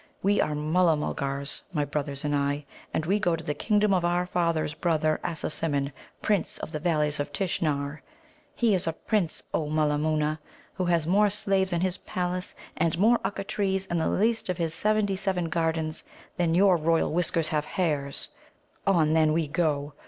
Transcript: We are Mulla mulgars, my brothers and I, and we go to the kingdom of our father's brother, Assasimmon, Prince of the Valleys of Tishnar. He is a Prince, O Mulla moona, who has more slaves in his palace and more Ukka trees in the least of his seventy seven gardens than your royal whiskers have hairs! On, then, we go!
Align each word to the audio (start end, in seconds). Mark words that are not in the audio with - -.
We 0.23 0.41
are 0.41 0.55
Mulla 0.55 0.97
mulgars, 0.97 1.61
my 1.71 1.85
brothers 1.85 2.25
and 2.25 2.33
I, 2.35 2.65
and 2.91 3.05
we 3.05 3.19
go 3.19 3.35
to 3.35 3.43
the 3.43 3.53
kingdom 3.53 3.93
of 3.93 4.03
our 4.03 4.25
father's 4.25 4.73
brother, 4.73 5.19
Assasimmon, 5.23 5.91
Prince 6.23 6.57
of 6.57 6.71
the 6.71 6.79
Valleys 6.79 7.19
of 7.19 7.31
Tishnar. 7.31 8.01
He 8.55 8.73
is 8.73 8.87
a 8.87 8.93
Prince, 8.93 9.43
O 9.53 9.67
Mulla 9.69 9.99
moona, 9.99 10.39
who 10.73 10.85
has 10.85 11.05
more 11.05 11.29
slaves 11.29 11.71
in 11.71 11.81
his 11.81 11.99
palace 11.99 12.55
and 12.75 12.97
more 12.97 13.19
Ukka 13.23 13.45
trees 13.45 13.85
in 13.85 13.99
the 13.99 14.09
least 14.09 14.49
of 14.49 14.57
his 14.57 14.73
seventy 14.73 15.15
seven 15.15 15.49
gardens 15.49 16.03
than 16.35 16.55
your 16.55 16.77
royal 16.77 17.13
whiskers 17.13 17.49
have 17.49 17.65
hairs! 17.65 18.29
On, 18.87 19.13
then, 19.13 19.33
we 19.33 19.47
go! 19.47 19.93